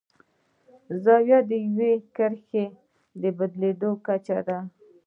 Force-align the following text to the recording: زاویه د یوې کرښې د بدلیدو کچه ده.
زاویه 1.03 1.39
د 1.49 1.51
یوې 1.65 1.93
کرښې 2.15 2.65
د 3.21 3.23
بدلیدو 3.37 3.91
کچه 4.05 4.39
ده. 4.47 4.57